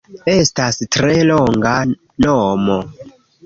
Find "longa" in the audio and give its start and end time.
1.33-1.77